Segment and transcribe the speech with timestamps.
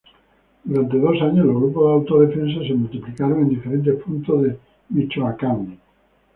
[0.63, 4.57] Durante dos años los grupos de autodefensa de multiplicaron en diferentes puntos de
[4.89, 5.77] Michoacán.